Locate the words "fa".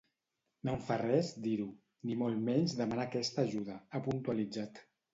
0.87-0.97